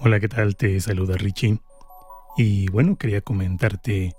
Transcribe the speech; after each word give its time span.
Hola, 0.00 0.20
¿qué 0.20 0.28
tal? 0.28 0.54
Te 0.54 0.78
saluda 0.78 1.16
Richie. 1.16 1.58
Y 2.36 2.70
bueno, 2.70 2.94
quería 2.94 3.20
comentarte 3.20 4.12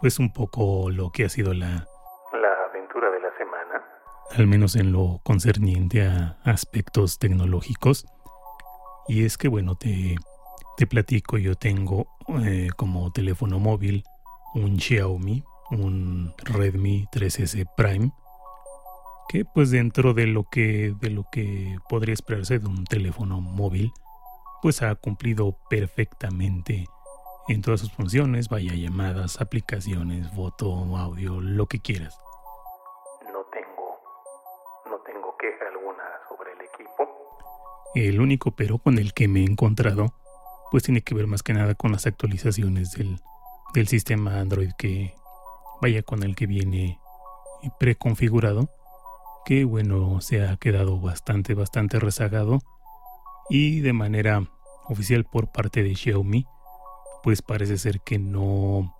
pues 0.00 0.20
un 0.20 0.32
poco 0.32 0.90
lo 0.90 1.10
que 1.10 1.24
ha 1.24 1.28
sido 1.28 1.52
la... 1.52 1.88
La 2.32 2.52
aventura 2.70 3.10
de 3.10 3.20
la 3.20 3.36
semana. 3.36 3.84
Al 4.30 4.46
menos 4.46 4.76
en 4.76 4.92
lo 4.92 5.20
concerniente 5.24 6.06
a 6.06 6.38
aspectos 6.44 7.18
tecnológicos. 7.18 8.06
Y 9.08 9.24
es 9.24 9.36
que 9.36 9.48
bueno, 9.48 9.74
te, 9.74 10.14
te 10.76 10.86
platico, 10.86 11.36
yo 11.36 11.56
tengo 11.56 12.06
eh, 12.44 12.68
como 12.76 13.10
teléfono 13.10 13.58
móvil 13.58 14.04
un 14.54 14.78
Xiaomi, 14.78 15.42
un 15.72 16.32
Redmi 16.44 17.06
3S 17.12 17.68
Prime, 17.76 18.12
que 19.28 19.44
pues 19.44 19.72
dentro 19.72 20.14
de 20.14 20.28
lo 20.28 20.44
que, 20.44 20.94
de 21.00 21.10
lo 21.10 21.26
que 21.32 21.76
podría 21.88 22.14
esperarse 22.14 22.60
de 22.60 22.68
un 22.68 22.84
teléfono 22.84 23.40
móvil, 23.40 23.90
pues 24.64 24.80
ha 24.80 24.94
cumplido 24.94 25.58
perfectamente 25.68 26.88
en 27.48 27.60
todas 27.60 27.80
sus 27.80 27.92
funciones, 27.92 28.48
vaya 28.48 28.72
llamadas, 28.72 29.38
aplicaciones, 29.38 30.26
foto, 30.32 30.96
audio, 30.96 31.38
lo 31.38 31.66
que 31.66 31.80
quieras. 31.80 32.18
No 33.30 33.44
tengo, 33.52 34.00
no 34.86 34.98
tengo 35.04 35.36
queja 35.36 35.66
alguna 35.70 36.02
sobre 36.30 36.52
el 36.52 36.62
equipo. 36.62 37.10
El 37.94 38.22
único 38.22 38.52
pero 38.52 38.78
con 38.78 38.96
el 38.96 39.12
que 39.12 39.28
me 39.28 39.40
he 39.40 39.44
encontrado, 39.44 40.14
pues 40.70 40.84
tiene 40.84 41.02
que 41.02 41.14
ver 41.14 41.26
más 41.26 41.42
que 41.42 41.52
nada 41.52 41.74
con 41.74 41.92
las 41.92 42.06
actualizaciones 42.06 42.92
del, 42.92 43.20
del 43.74 43.86
sistema 43.86 44.40
Android 44.40 44.70
que 44.78 45.14
vaya 45.82 46.02
con 46.02 46.22
el 46.22 46.34
que 46.34 46.46
viene 46.46 46.98
preconfigurado, 47.78 48.70
que 49.44 49.66
bueno, 49.66 50.22
se 50.22 50.42
ha 50.42 50.56
quedado 50.56 50.98
bastante, 50.98 51.52
bastante 51.52 52.00
rezagado 52.00 52.60
y 53.50 53.80
de 53.80 53.92
manera 53.92 54.48
oficial 54.88 55.24
por 55.24 55.50
parte 55.50 55.82
de 55.82 55.94
Xiaomi, 55.94 56.46
pues 57.22 57.42
parece 57.42 57.78
ser 57.78 58.00
que 58.00 58.18
no... 58.18 58.94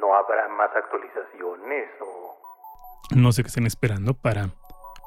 ¿No 0.00 0.14
habrá 0.14 0.48
más 0.48 0.70
actualizaciones 0.76 1.88
o...? 2.00 3.16
No 3.16 3.32
sé 3.32 3.42
qué 3.42 3.48
estén 3.48 3.66
esperando 3.66 4.14
para 4.14 4.50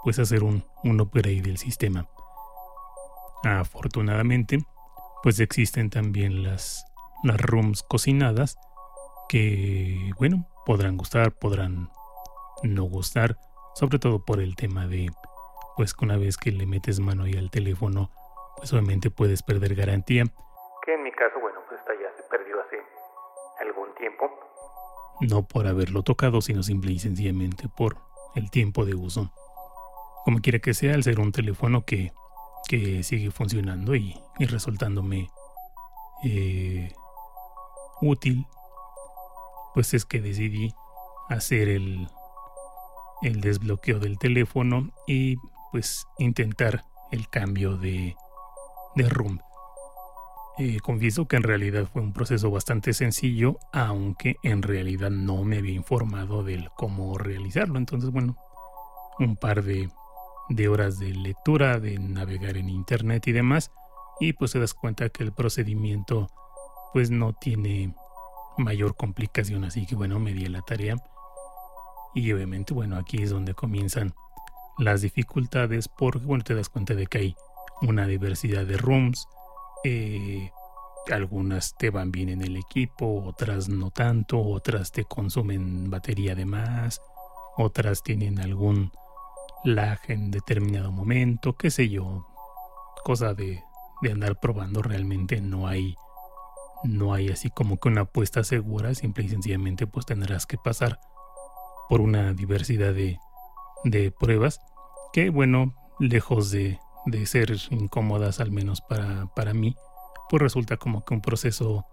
pues 0.04 0.20
hacer 0.20 0.44
un, 0.44 0.66
un 0.84 1.02
upgrade 1.02 1.42
del 1.42 1.58
sistema. 1.58 2.08
Afortunadamente, 3.44 4.60
pues 5.24 5.40
existen 5.40 5.90
también 5.90 6.44
las, 6.44 6.86
las 7.24 7.40
rooms 7.42 7.84
cocinadas 7.84 8.58
que, 9.28 10.12
bueno, 10.20 10.48
podrán 10.66 10.98
gustar, 10.98 11.32
podrán 11.32 11.90
no 12.64 12.84
gustar, 12.84 13.38
sobre 13.74 14.00
todo 14.00 14.24
por 14.24 14.40
el 14.40 14.56
tema 14.56 14.88
de, 14.88 15.10
pues 15.76 15.94
que 15.94 16.06
una 16.06 16.18
vez 16.18 16.38
que 16.38 16.52
le 16.52 16.66
metes 16.66 17.00
mano 17.00 17.24
ahí 17.24 17.34
al 17.34 17.50
teléfono, 17.50 18.12
pues 18.58 18.72
obviamente 18.74 19.10
puedes 19.10 19.44
perder 19.44 19.76
garantía. 19.76 20.24
Que 20.86 20.94
en 20.94 21.04
mi 21.04 21.12
caso, 21.12 21.40
bueno, 21.40 21.60
pues 21.68 21.80
esta 21.80 21.94
ya 21.94 22.16
se 22.16 22.24
perdió 22.30 22.62
hace 22.62 22.78
algún 23.60 23.94
tiempo. 23.96 24.30
No 25.22 25.48
por 25.48 25.68
haberlo 25.68 26.04
tocado, 26.04 26.42
sino 26.42 26.64
simple 26.64 26.92
y 26.92 27.00
sencillamente 27.00 27.68
por 27.70 27.98
el 28.36 28.52
tiempo 28.52 28.86
de 28.86 28.96
uso. 28.96 29.32
Como 30.26 30.40
quiera 30.40 30.60
que 30.60 30.74
sea, 30.74 30.94
al 30.94 31.04
ser 31.04 31.20
un 31.20 31.32
teléfono 31.32 31.86
que, 31.86 32.12
que 32.68 33.04
sigue 33.04 33.32
funcionando 33.32 33.96
y, 33.96 34.20
y 34.40 34.46
resultándome 34.46 35.30
eh, 36.24 36.92
útil, 38.02 38.46
pues 39.74 39.94
es 39.94 40.06
que 40.06 40.22
decidí 40.22 40.74
hacer 41.30 41.70
el, 41.70 42.08
el 43.22 43.42
desbloqueo 43.42 44.00
del 44.00 44.18
teléfono 44.18 44.92
y 45.08 45.38
pues 45.72 46.08
intentar 46.18 46.84
el 47.12 47.30
cambio 47.30 47.78
de, 47.78 48.16
de 48.96 49.10
room. 49.10 49.40
Eh, 50.58 50.80
confieso 50.80 51.28
que 51.28 51.36
en 51.36 51.44
realidad 51.44 51.86
fue 51.92 52.02
un 52.02 52.14
proceso 52.14 52.50
bastante 52.50 52.94
sencillo, 52.94 53.58
aunque 53.74 54.38
en 54.42 54.62
realidad 54.62 55.10
no 55.10 55.44
me 55.44 55.58
había 55.58 55.74
informado 55.74 56.44
del 56.44 56.70
cómo 56.78 57.18
realizarlo. 57.18 57.78
Entonces, 57.78 58.10
bueno, 58.10 58.38
un 59.20 59.36
par 59.36 59.64
de, 59.64 59.90
de 60.50 60.68
horas 60.70 60.98
de 60.98 61.10
lectura, 61.10 61.80
de 61.80 62.00
navegar 62.00 62.56
en 62.56 62.70
internet 62.70 63.28
y 63.28 63.34
demás, 63.34 63.72
y 64.22 64.32
pues 64.32 64.54
te 64.54 64.60
das 64.60 64.74
cuenta 64.74 65.10
que 65.10 65.24
el 65.24 65.34
procedimiento 65.34 66.30
pues 66.94 67.12
no 67.12 67.34
tiene 67.34 67.94
mayor 68.58 68.96
complicación, 68.96 69.66
así 69.66 69.86
que 69.86 69.96
bueno, 69.96 70.20
me 70.20 70.34
di 70.34 70.46
la 70.46 70.62
tarea. 70.62 70.96
Y 72.14 72.32
obviamente, 72.32 72.74
bueno, 72.74 72.96
aquí 72.96 73.22
es 73.22 73.30
donde 73.30 73.54
comienzan 73.54 74.14
las 74.78 75.02
dificultades 75.02 75.90
porque, 75.90 76.26
bueno, 76.26 76.46
te 76.46 76.56
das 76.56 76.70
cuenta 76.70 76.94
de 76.94 77.08
que 77.08 77.18
hay 77.18 77.36
una 77.82 78.08
diversidad 78.08 78.66
de 78.66 78.78
rooms. 78.78 79.28
Eh, 79.84 80.52
algunas 81.12 81.76
te 81.78 81.90
van 81.90 82.12
bien 82.12 82.30
en 82.30 82.42
el 82.42 82.58
equipo, 82.58 83.24
otras 83.26 83.70
no 83.70 83.92
tanto, 83.92 84.42
otras 84.42 84.92
te 84.92 85.06
consumen 85.06 85.90
batería 85.90 86.36
de 86.36 86.46
más, 86.46 87.02
otras 87.58 88.02
tienen 88.02 88.40
algún 88.40 88.92
lag 89.64 90.00
en 90.08 90.32
determinado 90.32 90.92
momento, 90.92 91.56
qué 91.56 91.70
sé 91.70 91.90
yo, 91.90 92.26
cosa 93.04 93.34
de, 93.34 93.64
de 94.02 94.12
andar 94.12 94.40
probando 94.40 94.82
realmente 94.82 95.42
no 95.42 95.68
hay 95.68 95.96
no 96.84 97.14
hay 97.14 97.30
así 97.30 97.50
como 97.50 97.78
que 97.78 97.88
una 97.88 98.02
apuesta 98.02 98.44
segura, 98.44 98.94
simple 98.94 99.24
y 99.24 99.30
sencillamente 99.30 99.88
pues 99.88 100.06
tendrás 100.06 100.46
que 100.46 100.58
pasar 100.58 101.00
por 101.90 102.00
una 102.02 102.34
diversidad 102.34 102.94
de, 102.94 103.20
de 103.84 104.12
pruebas 104.12 104.62
que 105.14 105.30
bueno, 105.30 105.74
lejos 106.00 106.52
de, 106.52 106.80
de 107.06 107.26
ser 107.26 107.52
incómodas, 107.70 108.40
al 108.40 108.52
menos 108.52 108.82
para, 108.82 109.28
para 109.36 109.54
mí, 109.54 109.76
pues 110.30 110.42
resulta 110.42 110.78
como 110.78 111.06
que 111.06 111.14
un 111.14 111.22
proceso 111.22 111.86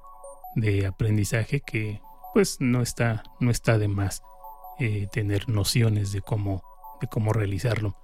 de 0.55 0.87
aprendizaje 0.87 1.61
que 1.61 2.01
pues 2.33 2.61
no 2.61 2.81
está, 2.81 3.23
no 3.41 3.51
está 3.51 3.79
de 3.79 3.89
más 3.89 4.23
eh, 4.79 5.07
tener 5.13 5.49
nociones 5.49 6.13
de 6.13 6.23
cómo, 6.23 6.63
de 7.01 7.07
cómo 7.09 7.33
realizarlo. 7.33 7.97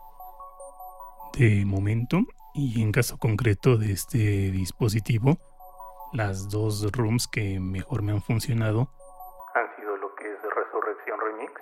De 1.38 1.64
momento, 1.64 2.20
y 2.54 2.82
en 2.82 2.92
caso 2.92 3.18
concreto 3.18 3.76
de 3.76 3.92
este 3.92 4.50
dispositivo, 4.50 5.38
las 6.12 6.48
dos 6.50 6.90
rooms 6.92 7.28
que 7.28 7.60
mejor 7.60 8.02
me 8.02 8.12
han 8.12 8.22
funcionado 8.22 8.90
Han 9.54 9.76
sido 9.76 9.96
lo 9.96 10.14
que 10.14 10.24
es 10.24 10.38
Resurrección 10.42 11.18
Remix 11.20 11.52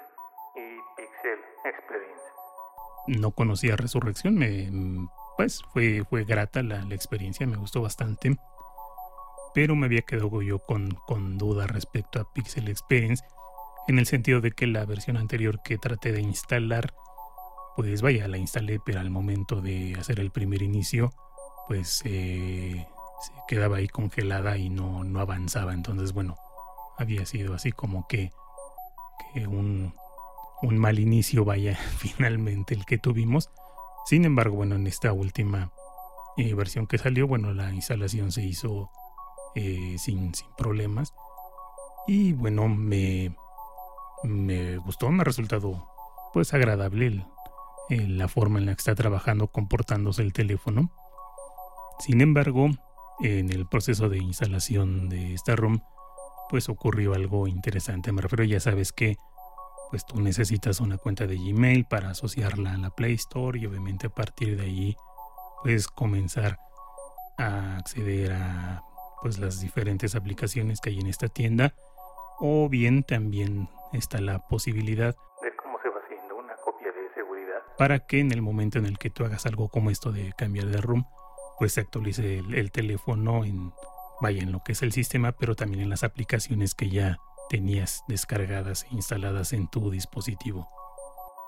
y 0.54 0.78
Pixel 0.96 1.40
Experience. 1.64 2.22
no 3.08 3.32
conocía 3.32 3.76
Resurrección, 3.76 4.36
me, 4.36 4.70
pues 5.36 5.62
fue, 5.72 6.04
fue 6.08 6.24
grata 6.24 6.62
la, 6.62 6.82
la 6.82 6.94
experiencia, 6.94 7.46
me 7.46 7.56
gustó 7.56 7.82
bastante. 7.82 8.36
Pero 9.54 9.74
me 9.74 9.86
había 9.86 10.02
quedado 10.02 10.42
yo 10.42 10.58
con, 10.58 10.90
con 11.06 11.38
duda 11.38 11.66
respecto 11.66 12.20
a 12.20 12.32
Pixel 12.32 12.68
Experience, 12.68 13.24
en 13.88 13.98
el 13.98 14.06
sentido 14.06 14.40
de 14.40 14.50
que 14.50 14.66
la 14.66 14.84
versión 14.84 15.16
anterior 15.16 15.62
que 15.62 15.78
traté 15.78 16.12
de 16.12 16.20
instalar, 16.20 16.92
pues 17.76 18.02
vaya, 18.02 18.26
la 18.28 18.38
instalé, 18.38 18.80
pero 18.84 19.00
al 19.00 19.10
momento 19.10 19.60
de 19.60 19.94
hacer 19.98 20.20
el 20.20 20.30
primer 20.30 20.62
inicio, 20.62 21.12
pues 21.68 22.02
eh, 22.04 22.86
se 23.20 23.32
quedaba 23.48 23.78
ahí 23.78 23.88
congelada 23.88 24.56
y 24.56 24.70
no, 24.70 25.04
no 25.04 25.20
avanzaba. 25.20 25.72
Entonces, 25.72 26.12
bueno, 26.12 26.36
había 26.98 27.24
sido 27.26 27.54
así 27.54 27.72
como 27.72 28.06
que, 28.08 28.32
que 29.32 29.46
un, 29.46 29.94
un 30.62 30.78
mal 30.78 30.98
inicio, 30.98 31.44
vaya, 31.44 31.76
finalmente 31.98 32.74
el 32.74 32.84
que 32.84 32.98
tuvimos. 32.98 33.50
Sin 34.06 34.24
embargo, 34.24 34.56
bueno, 34.56 34.76
en 34.76 34.86
esta 34.86 35.12
última 35.12 35.72
eh, 36.36 36.54
versión 36.54 36.86
que 36.86 36.96
salió, 36.96 37.26
bueno, 37.26 37.52
la 37.52 37.72
instalación 37.72 38.32
se 38.32 38.42
hizo 38.42 38.90
eh, 39.54 39.96
sin, 39.98 40.34
sin 40.34 40.48
problemas. 40.56 41.12
Y 42.06 42.32
bueno, 42.32 42.68
me, 42.68 43.34
me 44.22 44.78
gustó, 44.78 45.10
me 45.10 45.22
ha 45.22 45.24
resultado 45.24 45.88
pues 46.32 46.54
agradable 46.54 47.26
la 47.88 48.28
forma 48.28 48.58
en 48.58 48.66
la 48.66 48.74
que 48.74 48.80
está 48.80 48.94
trabajando, 48.94 49.48
comportándose 49.48 50.22
el 50.22 50.32
teléfono. 50.32 50.90
Sin 51.98 52.20
embargo, 52.20 52.68
en 53.20 53.50
el 53.50 53.66
proceso 53.66 54.08
de 54.08 54.18
instalación 54.18 55.08
de 55.08 55.34
esta 55.34 55.56
ROM, 55.56 55.80
pues 56.48 56.68
ocurrió 56.68 57.14
algo 57.14 57.46
interesante. 57.46 58.12
Me 58.12 58.22
refiero, 58.22 58.44
ya 58.44 58.60
sabes 58.60 58.92
que 58.92 59.16
pues 59.90 60.04
tú 60.04 60.20
necesitas 60.20 60.80
una 60.80 60.98
cuenta 60.98 61.26
de 61.26 61.36
Gmail 61.36 61.84
para 61.84 62.10
asociarla 62.10 62.72
a 62.72 62.78
la 62.78 62.90
Play 62.90 63.14
Store 63.14 63.58
y 63.58 63.66
obviamente 63.66 64.08
a 64.08 64.10
partir 64.10 64.56
de 64.56 64.64
ahí 64.64 64.96
puedes 65.62 65.88
comenzar 65.88 66.58
a 67.38 67.76
acceder 67.76 68.32
a 68.32 68.82
pues 69.22 69.38
las 69.38 69.60
diferentes 69.60 70.14
aplicaciones 70.14 70.80
que 70.80 70.90
hay 70.90 71.00
en 71.00 71.06
esta 71.06 71.28
tienda 71.28 71.74
o 72.38 72.68
bien 72.68 73.02
también 73.02 73.68
está 73.92 74.20
la 74.20 74.40
posibilidad 74.46 75.14
De 75.42 75.56
cómo 75.56 75.78
se 75.82 75.88
va 75.88 76.00
haciendo 76.04 76.36
una 76.36 76.54
copia 76.56 76.92
de 76.92 77.14
seguridad. 77.14 77.62
para 77.78 78.00
que 78.00 78.20
en 78.20 78.32
el 78.32 78.42
momento 78.42 78.78
en 78.78 78.86
el 78.86 78.98
que 78.98 79.10
tú 79.10 79.24
hagas 79.24 79.46
algo 79.46 79.68
como 79.68 79.90
esto 79.90 80.12
de 80.12 80.32
cambiar 80.36 80.66
de 80.66 80.80
room, 80.80 81.06
pues 81.58 81.72
se 81.72 81.80
actualice 81.80 82.38
el, 82.38 82.54
el 82.54 82.70
teléfono 82.70 83.44
en, 83.44 83.72
vaya, 84.20 84.42
en 84.42 84.52
lo 84.52 84.62
que 84.62 84.72
es 84.72 84.82
el 84.82 84.92
sistema, 84.92 85.32
pero 85.32 85.54
también 85.54 85.82
en 85.82 85.90
las 85.90 86.04
aplicaciones 86.04 86.74
que 86.74 86.90
ya 86.90 87.18
tenías 87.48 88.04
descargadas 88.08 88.84
e 88.84 88.94
instaladas 88.94 89.52
en 89.52 89.68
tu 89.68 89.90
dispositivo. 89.90 90.68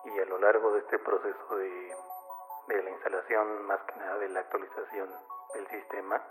Y 0.04 0.20
a 0.20 0.24
lo 0.26 0.38
largo 0.38 0.72
de 0.72 0.80
este 0.80 0.98
proceso 0.98 1.56
de, 1.56 2.74
de 2.74 2.82
la 2.82 2.90
instalación, 2.90 3.66
más 3.66 3.80
que 3.86 3.98
nada 3.98 4.18
de 4.18 4.28
la 4.28 4.40
actualización 4.40 5.08
del 5.54 5.66
sistema, 5.68 6.22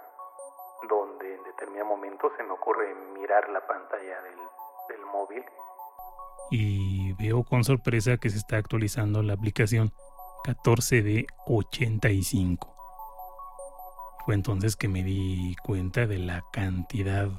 donde 0.90 1.36
en 1.36 1.44
determinado 1.44 1.86
momento 1.86 2.32
se 2.38 2.44
me 2.44 2.52
ocurre 2.52 2.94
mirar 3.14 3.50
la 3.50 3.66
pantalla 3.66 4.22
del, 4.22 4.40
del 4.90 5.06
móvil. 5.06 5.44
Y 6.50 7.14
veo 7.14 7.44
con 7.44 7.64
sorpresa 7.64 8.18
que 8.18 8.30
se 8.30 8.38
está 8.38 8.58
actualizando 8.58 9.22
la 9.22 9.34
aplicación 9.34 9.92
14 10.44 11.02
de 11.02 11.28
85. 11.46 12.74
Fue 14.26 14.36
entonces 14.36 14.76
que 14.76 14.88
me 14.88 15.04
di 15.04 15.56
cuenta 15.64 16.06
de 16.06 16.20
la 16.20 16.44
cantidad 16.52 17.30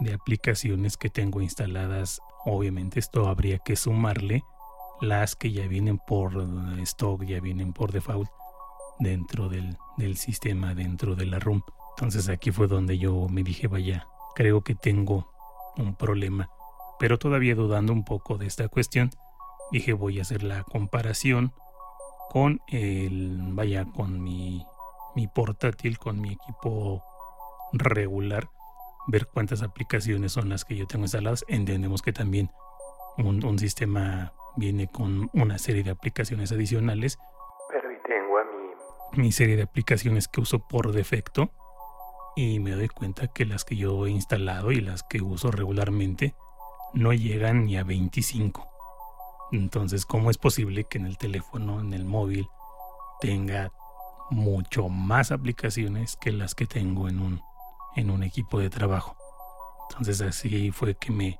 de 0.00 0.14
aplicaciones 0.14 0.96
que 0.96 1.10
tengo 1.10 1.40
instaladas. 1.40 2.20
Obviamente 2.44 2.98
esto 3.00 3.28
habría 3.28 3.58
que 3.58 3.76
sumarle 3.76 4.44
las 5.00 5.36
que 5.36 5.52
ya 5.52 5.66
vienen 5.68 5.98
por 5.98 6.32
stock, 6.82 7.24
ya 7.24 7.40
vienen 7.40 7.72
por 7.72 7.92
default 7.92 8.30
dentro 8.98 9.48
del, 9.48 9.76
del 9.96 10.16
sistema, 10.16 10.74
dentro 10.74 11.14
de 11.14 11.26
la 11.26 11.38
ROM. 11.38 11.62
Entonces 11.96 12.28
aquí 12.28 12.50
fue 12.50 12.68
donde 12.68 12.98
yo 12.98 13.28
me 13.28 13.42
dije, 13.42 13.68
vaya, 13.68 14.08
creo 14.34 14.62
que 14.62 14.74
tengo 14.74 15.30
un 15.76 15.94
problema. 15.94 16.50
Pero 16.98 17.18
todavía 17.18 17.54
dudando 17.54 17.92
un 17.92 18.04
poco 18.04 18.38
de 18.38 18.46
esta 18.46 18.68
cuestión, 18.68 19.10
dije 19.70 19.92
voy 19.92 20.18
a 20.18 20.22
hacer 20.22 20.42
la 20.42 20.64
comparación 20.64 21.52
con 22.30 22.60
el, 22.68 23.38
vaya, 23.52 23.84
con 23.84 24.22
mi, 24.22 24.64
mi 25.14 25.28
portátil, 25.28 25.98
con 25.98 26.20
mi 26.20 26.32
equipo 26.32 27.02
regular, 27.72 28.50
ver 29.08 29.26
cuántas 29.26 29.62
aplicaciones 29.62 30.32
son 30.32 30.48
las 30.48 30.64
que 30.64 30.76
yo 30.76 30.86
tengo 30.86 31.04
instaladas. 31.04 31.44
Entendemos 31.48 32.02
que 32.02 32.12
también 32.12 32.50
un, 33.16 33.44
un 33.44 33.58
sistema 33.58 34.32
viene 34.56 34.86
con 34.86 35.30
una 35.32 35.58
serie 35.58 35.82
de 35.82 35.90
aplicaciones 35.90 36.52
adicionales. 36.52 37.18
Pero 37.70 37.90
y 37.90 37.96
tengo 38.02 38.38
a 38.38 38.44
mi... 38.44 39.22
Mi 39.22 39.32
serie 39.32 39.56
de 39.56 39.62
aplicaciones 39.62 40.28
que 40.28 40.40
uso 40.40 40.60
por 40.60 40.92
defecto 40.92 41.50
y 42.36 42.60
me 42.60 42.72
doy 42.72 42.88
cuenta 42.88 43.26
que 43.26 43.46
las 43.46 43.64
que 43.64 43.76
yo 43.76 44.06
he 44.06 44.10
instalado 44.10 44.70
y 44.70 44.80
las 44.80 45.02
que 45.02 45.20
uso 45.20 45.50
regularmente 45.50 46.36
no 46.92 47.12
llegan 47.12 47.64
ni 47.64 47.76
a 47.76 47.84
25. 47.84 48.68
Entonces, 49.52 50.04
¿cómo 50.04 50.30
es 50.30 50.38
posible 50.38 50.84
que 50.84 50.98
en 50.98 51.06
el 51.06 51.16
teléfono, 51.16 51.80
en 51.80 51.94
el 51.94 52.04
móvil, 52.04 52.48
tenga 53.20 53.72
mucho 54.30 54.88
más 54.88 55.32
aplicaciones 55.32 56.16
que 56.16 56.32
las 56.32 56.54
que 56.54 56.66
tengo 56.66 57.08
en 57.08 57.20
un, 57.20 57.42
en 57.98 58.10
un 58.10 58.22
equipo 58.22 58.58
de 58.58 58.70
trabajo? 58.70 59.16
Entonces 59.90 60.20
así 60.20 60.70
fue 60.70 60.94
que 60.96 61.10
me, 61.10 61.38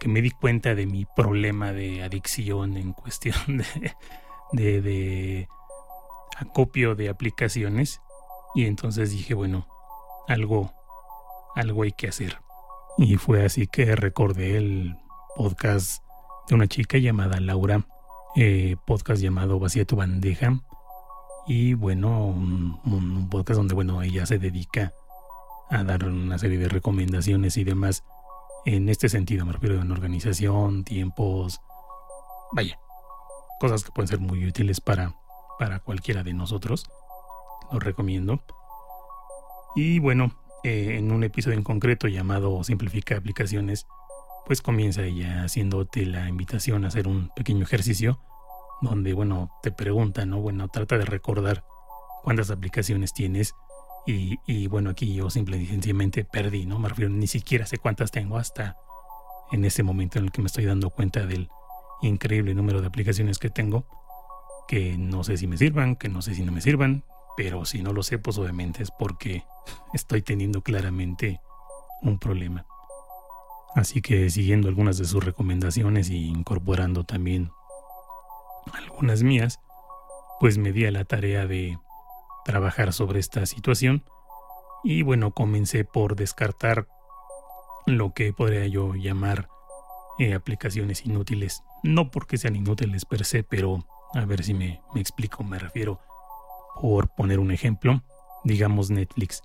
que 0.00 0.08
me 0.08 0.22
di 0.22 0.30
cuenta 0.30 0.74
de 0.74 0.86
mi 0.86 1.04
problema 1.04 1.72
de 1.72 2.02
adicción 2.02 2.76
en 2.76 2.92
cuestión 2.92 3.34
de, 4.52 4.80
de, 4.80 5.48
acopio 6.36 6.94
de 6.94 7.08
aplicaciones. 7.08 8.00
Y 8.54 8.64
entonces 8.66 9.10
dije, 9.10 9.34
bueno, 9.34 9.66
algo, 10.26 10.72
algo 11.54 11.82
hay 11.82 11.92
que 11.92 12.08
hacer. 12.08 12.38
Y 12.96 13.16
fue 13.16 13.44
así 13.44 13.66
que 13.66 13.94
recordé 13.94 14.56
el 14.56 14.96
podcast 15.36 16.02
de 16.48 16.54
una 16.54 16.66
chica 16.66 16.98
llamada 16.98 17.38
Laura, 17.40 17.86
eh, 18.36 18.76
podcast 18.86 19.20
llamado 19.20 19.60
Vacía 19.60 19.84
tu 19.84 19.96
bandeja. 19.96 20.60
Y 21.46 21.74
bueno, 21.74 22.26
un, 22.26 22.80
un 22.84 23.28
podcast 23.28 23.58
donde, 23.58 23.74
bueno, 23.74 24.02
ella 24.02 24.26
se 24.26 24.38
dedica 24.38 24.92
a 25.70 25.84
dar 25.84 26.04
una 26.04 26.38
serie 26.38 26.58
de 26.58 26.68
recomendaciones 26.68 27.56
y 27.56 27.64
demás 27.64 28.04
en 28.64 28.88
este 28.88 29.08
sentido, 29.08 29.46
me 29.46 29.52
refiero 29.52 29.80
en 29.80 29.90
organización, 29.90 30.84
tiempos, 30.84 31.60
vaya, 32.52 32.78
cosas 33.58 33.82
que 33.82 33.92
pueden 33.92 34.08
ser 34.08 34.20
muy 34.20 34.46
útiles 34.46 34.80
para, 34.80 35.16
para 35.58 35.80
cualquiera 35.80 36.22
de 36.22 36.34
nosotros. 36.34 36.90
Lo 37.72 37.78
recomiendo. 37.78 38.42
Y 39.74 39.98
bueno, 40.00 40.32
eh, 40.64 40.96
en 40.98 41.12
un 41.12 41.24
episodio 41.24 41.56
en 41.56 41.64
concreto 41.64 42.08
llamado 42.08 42.62
Simplifica 42.64 43.16
aplicaciones, 43.16 43.86
pues 44.46 44.60
comienza 44.60 45.02
ella 45.02 45.44
haciéndote 45.44 46.04
la 46.06 46.28
invitación 46.28 46.84
a 46.84 46.88
hacer 46.88 47.06
un 47.06 47.30
pequeño 47.34 47.62
ejercicio 47.64 48.20
donde, 48.80 49.12
bueno, 49.12 49.50
te 49.62 49.72
pregunta, 49.72 50.24
¿no? 50.24 50.40
Bueno, 50.40 50.68
trata 50.68 50.98
de 50.98 51.04
recordar 51.04 51.64
cuántas 52.22 52.50
aplicaciones 52.50 53.12
tienes 53.12 53.54
y, 54.06 54.66
bueno, 54.68 54.90
aquí 54.90 55.14
yo 55.14 55.28
simple 55.28 55.58
y 55.58 55.66
sencillamente 55.66 56.24
perdí, 56.24 56.64
¿no? 56.64 56.78
Me 56.78 56.88
refiero, 56.88 57.10
ni 57.10 57.26
siquiera 57.26 57.66
sé 57.66 57.76
cuántas 57.76 58.10
tengo 58.10 58.38
hasta 58.38 58.76
en 59.52 59.64
ese 59.64 59.82
momento 59.82 60.18
en 60.18 60.26
el 60.26 60.30
que 60.30 60.40
me 60.40 60.46
estoy 60.46 60.64
dando 60.64 60.90
cuenta 60.90 61.26
del 61.26 61.50
increíble 62.00 62.54
número 62.54 62.80
de 62.80 62.86
aplicaciones 62.86 63.38
que 63.38 63.50
tengo, 63.50 63.86
que 64.66 64.96
no 64.96 65.24
sé 65.24 65.36
si 65.36 65.46
me 65.46 65.58
sirvan, 65.58 65.96
que 65.96 66.08
no 66.08 66.22
sé 66.22 66.34
si 66.34 66.42
no 66.42 66.52
me 66.52 66.62
sirvan, 66.62 67.04
pero 67.36 67.64
si 67.64 67.82
no 67.82 67.92
lo 67.92 68.02
sé, 68.02 68.18
pues 68.18 68.38
obviamente 68.38 68.82
es 68.82 68.90
porque 68.90 69.44
estoy 69.94 70.22
teniendo 70.22 70.62
claramente 70.62 71.40
un 72.02 72.18
problema. 72.18 72.66
Así 73.74 74.00
que 74.00 74.30
siguiendo 74.30 74.68
algunas 74.68 74.96
de 74.98 75.04
sus 75.04 75.22
recomendaciones 75.22 76.08
y 76.08 76.28
incorporando 76.28 77.04
también 77.04 77.50
algunas 78.72 79.22
mías, 79.22 79.60
pues 80.40 80.58
me 80.58 80.72
di 80.72 80.86
a 80.86 80.90
la 80.90 81.04
tarea 81.04 81.46
de 81.46 81.78
trabajar 82.48 82.94
sobre 82.94 83.20
esta 83.20 83.44
situación 83.44 84.04
y 84.82 85.02
bueno, 85.02 85.32
comencé 85.32 85.84
por 85.84 86.16
descartar 86.16 86.88
lo 87.84 88.14
que 88.14 88.32
podría 88.32 88.66
yo 88.66 88.94
llamar 88.94 89.50
eh, 90.18 90.32
aplicaciones 90.32 91.04
inútiles. 91.04 91.62
No 91.82 92.10
porque 92.10 92.38
sean 92.38 92.56
inútiles 92.56 93.04
per 93.04 93.26
se, 93.26 93.42
pero 93.42 93.84
a 94.14 94.24
ver 94.24 94.42
si 94.44 94.54
me, 94.54 94.80
me 94.94 95.00
explico, 95.02 95.44
me 95.44 95.58
refiero. 95.58 96.00
Por 96.80 97.14
poner 97.14 97.38
un 97.38 97.50
ejemplo, 97.50 98.02
digamos 98.44 98.88
Netflix, 98.88 99.42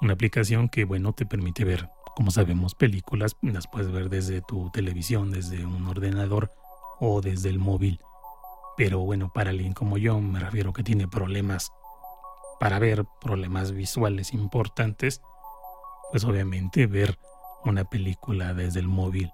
una 0.00 0.14
aplicación 0.14 0.68
que 0.68 0.84
bueno 0.84 1.12
te 1.12 1.26
permite 1.26 1.64
ver, 1.64 1.90
como 2.16 2.32
sabemos, 2.32 2.74
películas, 2.74 3.36
las 3.40 3.68
puedes 3.68 3.92
ver 3.92 4.08
desde 4.08 4.42
tu 4.42 4.68
televisión, 4.70 5.30
desde 5.30 5.64
un 5.64 5.86
ordenador 5.86 6.50
o 6.98 7.20
desde 7.20 7.50
el 7.50 7.60
móvil. 7.60 8.00
Pero 8.76 8.98
bueno, 8.98 9.30
para 9.32 9.50
alguien 9.50 9.74
como 9.74 9.96
yo, 9.96 10.18
me 10.18 10.40
refiero 10.40 10.72
que 10.72 10.82
tiene 10.82 11.06
problemas 11.06 11.70
para 12.62 12.78
ver 12.78 13.04
problemas 13.20 13.72
visuales 13.72 14.32
importantes, 14.32 15.20
pues 16.12 16.24
obviamente 16.24 16.86
ver 16.86 17.18
una 17.64 17.82
película 17.82 18.54
desde 18.54 18.78
el 18.78 18.86
móvil 18.86 19.32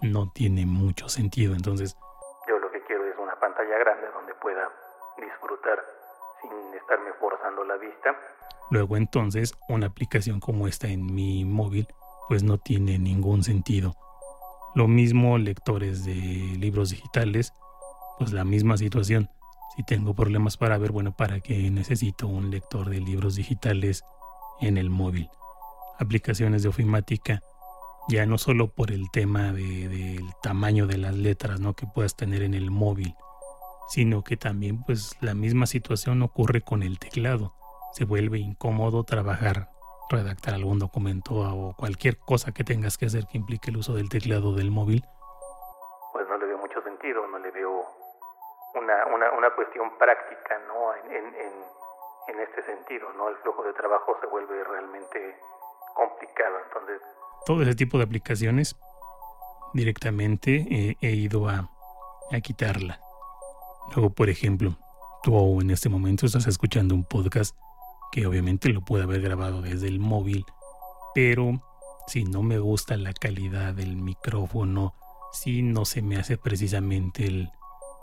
no 0.00 0.30
tiene 0.32 0.64
mucho 0.64 1.10
sentido. 1.10 1.54
Entonces, 1.54 1.94
yo 2.48 2.58
lo 2.58 2.72
que 2.72 2.82
quiero 2.84 3.04
es 3.04 3.18
una 3.18 3.38
pantalla 3.38 3.76
grande 3.80 4.06
donde 4.14 4.32
pueda 4.36 4.66
disfrutar 5.18 5.78
sin 6.40 6.74
estarme 6.74 7.12
forzando 7.20 7.64
la 7.64 7.76
vista. 7.76 8.16
Luego 8.70 8.96
entonces, 8.96 9.52
una 9.68 9.88
aplicación 9.88 10.40
como 10.40 10.66
esta 10.66 10.88
en 10.88 11.04
mi 11.04 11.44
móvil, 11.44 11.86
pues 12.30 12.42
no 12.42 12.56
tiene 12.56 12.98
ningún 12.98 13.42
sentido. 13.42 13.92
Lo 14.74 14.88
mismo 14.88 15.36
lectores 15.36 16.06
de 16.06 16.14
libros 16.14 16.88
digitales, 16.88 17.52
pues 18.16 18.32
la 18.32 18.44
misma 18.44 18.78
situación. 18.78 19.28
Si 19.76 19.84
tengo 19.84 20.14
problemas 20.14 20.56
para 20.56 20.78
ver, 20.78 20.90
bueno, 20.90 21.14
¿para 21.16 21.40
qué 21.40 21.70
necesito 21.70 22.26
un 22.26 22.50
lector 22.50 22.88
de 22.90 23.00
libros 23.00 23.36
digitales 23.36 24.04
en 24.60 24.76
el 24.76 24.90
móvil? 24.90 25.28
Aplicaciones 25.98 26.62
de 26.62 26.68
ofimática, 26.68 27.40
ya 28.08 28.26
no 28.26 28.36
solo 28.36 28.74
por 28.74 28.90
el 28.90 29.10
tema 29.10 29.52
del 29.52 30.24
tamaño 30.42 30.86
de 30.86 30.98
las 30.98 31.14
letras 31.14 31.60
¿no? 31.60 31.74
que 31.74 31.86
puedas 31.86 32.16
tener 32.16 32.42
en 32.42 32.54
el 32.54 32.70
móvil, 32.70 33.14
sino 33.88 34.24
que 34.24 34.36
también 34.36 34.82
pues 34.82 35.16
la 35.20 35.34
misma 35.34 35.66
situación 35.66 36.22
ocurre 36.22 36.62
con 36.62 36.82
el 36.82 36.98
teclado. 36.98 37.54
Se 37.92 38.04
vuelve 38.04 38.38
incómodo 38.38 39.04
trabajar, 39.04 39.70
redactar 40.08 40.54
algún 40.54 40.80
documento 40.80 41.36
o 41.36 41.76
cualquier 41.76 42.18
cosa 42.18 42.52
que 42.52 42.64
tengas 42.64 42.98
que 42.98 43.06
hacer 43.06 43.26
que 43.26 43.38
implique 43.38 43.70
el 43.70 43.76
uso 43.76 43.94
del 43.94 44.08
teclado 44.08 44.54
del 44.54 44.70
móvil 44.70 45.04
una, 48.90 49.14
una, 49.14 49.32
una 49.32 49.50
cuestión 49.54 49.96
práctica 49.98 50.58
¿no? 50.66 50.94
En, 50.94 51.26
en, 51.26 51.54
en, 52.28 52.40
este 52.40 52.62
sentido, 52.64 53.12
¿no? 53.14 53.28
El 53.28 53.36
flujo 53.36 53.62
de 53.64 53.72
trabajo 53.72 54.16
se 54.20 54.26
vuelve 54.26 54.62
realmente 54.64 55.36
complicado. 55.94 56.56
Entonces, 56.66 57.00
todo 57.44 57.62
ese 57.62 57.74
tipo 57.74 57.98
de 57.98 58.04
aplicaciones 58.04 58.76
directamente 59.74 60.66
eh, 60.70 60.96
he 61.00 61.10
ido 61.10 61.48
a, 61.48 61.68
a 62.30 62.40
quitarla. 62.40 63.00
Luego, 63.94 64.10
por 64.10 64.28
ejemplo, 64.28 64.76
tú 65.22 65.60
en 65.60 65.70
este 65.70 65.88
momento 65.88 66.26
estás 66.26 66.46
escuchando 66.46 66.94
un 66.94 67.04
podcast 67.04 67.56
que 68.12 68.26
obviamente 68.26 68.68
lo 68.68 68.80
puede 68.82 69.04
haber 69.04 69.20
grabado 69.20 69.62
desde 69.62 69.88
el 69.88 70.00
móvil, 70.00 70.44
pero 71.14 71.52
si 72.06 72.24
no 72.24 72.42
me 72.42 72.58
gusta 72.58 72.96
la 72.96 73.12
calidad 73.12 73.74
del 73.74 73.96
micrófono, 73.96 74.94
si 75.32 75.62
no 75.62 75.84
se 75.84 76.02
me 76.02 76.16
hace 76.16 76.36
precisamente 76.36 77.26
el, 77.26 77.50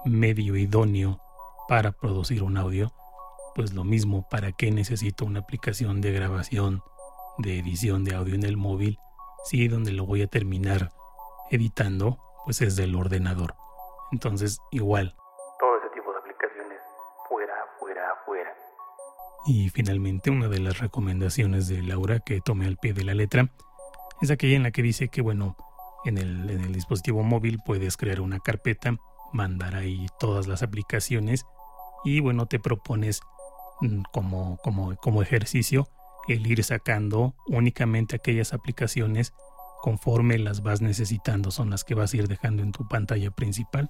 medio 0.07 0.55
idóneo 0.55 1.21
para 1.67 1.91
producir 1.91 2.43
un 2.43 2.57
audio, 2.57 2.93
pues 3.55 3.73
lo 3.73 3.83
mismo, 3.83 4.27
¿para 4.29 4.51
qué 4.51 4.71
necesito 4.71 5.25
una 5.25 5.39
aplicación 5.39 5.99
de 5.99 6.11
grabación, 6.11 6.83
de 7.39 7.59
edición 7.59 8.03
de 8.03 8.15
audio 8.15 8.35
en 8.35 8.43
el 8.43 8.55
móvil? 8.55 8.99
Si 9.45 9.67
donde 9.67 9.91
lo 9.91 10.05
voy 10.05 10.21
a 10.21 10.27
terminar 10.27 10.91
editando, 11.49 12.19
pues 12.45 12.61
es 12.61 12.75
del 12.75 12.95
ordenador. 12.95 13.55
Entonces, 14.11 14.59
igual. 14.71 15.15
Todo 15.59 15.77
ese 15.77 15.89
tipo 15.93 16.11
de 16.11 16.19
aplicaciones, 16.19 16.79
fuera, 17.27 17.53
fuera, 17.79 18.15
fuera. 18.25 18.53
Y 19.45 19.69
finalmente, 19.69 20.29
una 20.29 20.47
de 20.47 20.59
las 20.59 20.79
recomendaciones 20.79 21.67
de 21.67 21.81
Laura 21.81 22.19
que 22.19 22.41
tome 22.41 22.67
al 22.67 22.77
pie 22.77 22.93
de 22.93 23.03
la 23.03 23.13
letra 23.13 23.49
es 24.21 24.31
aquella 24.31 24.55
en 24.55 24.63
la 24.63 24.71
que 24.71 24.81
dice 24.81 25.09
que, 25.09 25.21
bueno, 25.21 25.55
en 26.05 26.17
el, 26.17 26.49
en 26.49 26.61
el 26.61 26.73
dispositivo 26.73 27.23
móvil 27.23 27.59
puedes 27.65 27.97
crear 27.97 28.21
una 28.21 28.39
carpeta, 28.39 28.97
mandar 29.34 29.75
ahí 29.75 30.07
todas 30.19 30.48
las 30.48 30.63
aplicaciones 30.63 31.46
y, 32.03 32.19
bueno, 32.19 32.46
te 32.46 32.60
propones 32.60 33.22
mm, 33.81 34.01
como, 34.12 34.57
como, 34.57 34.96
como 34.98 35.22
ejercicio 35.22 35.89
el 36.27 36.46
ir 36.46 36.63
sacando 36.63 37.36
únicamente 37.48 38.15
aquellas 38.15 38.53
aplicaciones 38.53 39.34
conforme 39.81 40.38
las 40.38 40.62
vas 40.62 40.81
necesitando, 40.81 41.51
son 41.51 41.69
las 41.69 41.84
que 41.84 41.96
vas 41.96 42.13
a 42.13 42.17
ir 42.17 42.27
dejando 42.27 42.63
en 42.63 42.72
tu 42.72 42.88
pantalla 42.88 43.31
principal 43.31 43.89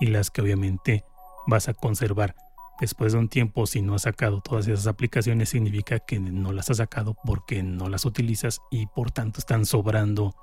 y 0.00 0.06
las 0.06 0.30
que 0.30 0.42
obviamente 0.42 1.04
vas 1.46 1.68
a 1.68 1.74
conservar. 1.74 2.34
Después 2.80 3.12
de 3.12 3.18
un 3.18 3.28
tiempo, 3.28 3.66
si 3.66 3.80
no 3.80 3.94
has 3.94 4.02
sacado 4.02 4.40
todas 4.40 4.68
esas 4.68 4.86
aplicaciones, 4.86 5.48
significa 5.48 5.98
que 5.98 6.18
no 6.18 6.52
las 6.52 6.68
has 6.70 6.76
sacado 6.78 7.16
porque 7.24 7.62
no 7.62 7.88
las 7.88 8.04
utilizas 8.04 8.60
y 8.70 8.86
por 8.86 9.12
tanto 9.12 9.40
están 9.40 9.64
sobrando 9.64 10.34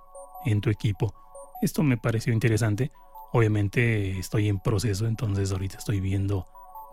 en 0.45 0.61
tu 0.61 0.69
equipo. 0.69 1.13
Esto 1.61 1.83
me 1.83 1.97
pareció 1.97 2.33
interesante. 2.33 2.91
Obviamente 3.33 4.19
estoy 4.19 4.47
en 4.47 4.59
proceso, 4.59 5.07
entonces 5.07 5.51
ahorita 5.51 5.79
estoy 5.79 5.99
viendo 5.99 6.45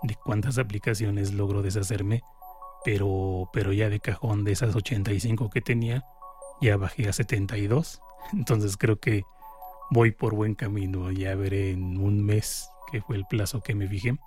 de 0.02 0.16
cuántas 0.16 0.56
aplicaciones 0.58 1.34
logro 1.34 1.60
deshacerme, 1.62 2.22
pero, 2.84 3.50
pero 3.52 3.72
ya 3.72 3.90
de 3.90 4.00
cajón 4.00 4.44
de 4.44 4.52
esas 4.52 4.74
85 4.74 5.50
que 5.50 5.60
tenía, 5.60 6.04
ya 6.60 6.76
bajé 6.76 7.08
a 7.08 7.12
72. 7.12 8.00
Entonces 8.32 8.76
creo 8.76 8.98
que 8.98 9.24
voy 9.90 10.12
por 10.12 10.34
buen 10.34 10.54
camino. 10.54 11.10
Ya 11.10 11.34
veré 11.34 11.72
en 11.72 11.98
un 11.98 12.24
mes, 12.24 12.70
que 12.90 13.02
fue 13.02 13.16
el 13.16 13.26
plazo 13.26 13.62
que 13.62 13.74
me 13.74 13.86
fijé, 13.86 14.18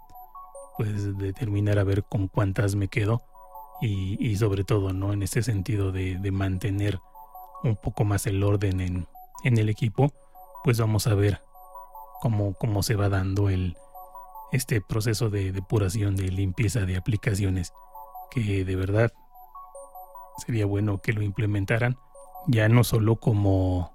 pues 0.77 1.17
determinar 1.17 1.79
a 1.79 1.84
ver 1.84 2.03
con 2.03 2.27
cuántas 2.27 2.75
me 2.75 2.89
quedo 2.89 3.24
y, 3.82 4.36
sobre 4.38 4.63
todo, 4.63 4.93
¿no? 4.93 5.12
En 5.12 5.24
ese 5.24 5.43
sentido 5.43 5.91
de, 5.91 6.32
mantener 6.32 7.00
un 7.63 7.75
poco 7.75 8.05
más 8.05 8.25
el 8.27 8.41
orden 8.43 8.79
en, 8.79 9.08
en, 9.43 9.58
el 9.58 9.67
equipo, 9.67 10.13
pues 10.63 10.79
vamos 10.79 11.08
a 11.08 11.15
ver 11.15 11.41
cómo, 12.24 12.53
cómo 12.53 12.84
se 12.84 12.96
va 12.96 13.10
dando 13.10 13.50
el, 13.50 13.75
este 14.53 14.80
proceso 14.80 15.30
de 15.30 15.51
depuración, 15.51 16.15
de 16.15 16.30
limpieza 16.30 16.86
de 16.86 16.96
aplicaciones, 16.96 17.74
que 18.32 18.63
de 18.63 18.75
verdad 18.77 19.12
sería 20.38 20.65
bueno 20.65 21.01
que 21.01 21.12
lo 21.12 21.22
implementaran, 21.22 21.98
ya 22.48 22.70
no 22.70 22.86
solo 22.86 23.18
como 23.18 23.92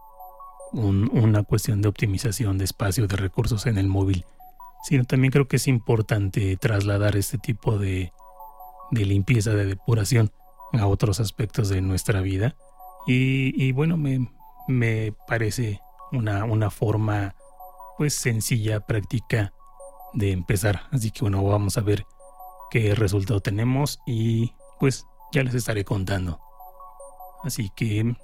una 0.72 1.42
cuestión 1.42 1.80
de 1.80 1.88
optimización 1.88 2.58
de 2.58 2.66
espacio 2.66 3.06
de 3.06 3.16
recursos 3.16 3.64
en 3.64 3.78
el 3.78 3.88
móvil, 3.88 4.26
sino 4.82 5.04
también 5.04 5.32
creo 5.32 5.48
que 5.48 5.56
es 5.56 5.66
importante 5.66 6.58
trasladar 6.58 7.16
este 7.16 7.38
tipo 7.38 7.78
de, 7.78 8.12
limpieza, 8.90 9.52
de 9.52 9.64
depuración 9.64 10.30
a 10.74 10.86
otros 10.86 11.18
aspectos 11.18 11.70
de 11.70 11.80
nuestra 11.80 12.20
vida. 12.20 12.56
Y, 13.06 13.72
bueno, 13.72 13.96
me, 13.96 14.30
me 14.68 15.14
parece 15.26 15.80
una, 16.12 16.44
una, 16.44 16.68
forma 16.68 17.34
pues 17.98 18.14
sencilla, 18.14 18.86
práctica 18.86 19.52
de 20.14 20.30
empezar. 20.30 20.82
Así 20.92 21.10
que 21.10 21.22
bueno, 21.22 21.42
vamos 21.42 21.76
a 21.76 21.82
ver 21.82 22.06
qué 22.70 22.94
resultado 22.94 23.40
tenemos 23.40 23.98
y 24.06 24.54
pues 24.78 25.04
ya 25.32 25.42
les 25.42 25.54
estaré 25.54 25.84
contando. 25.84 26.40
Así 27.42 27.70
que 27.76 28.14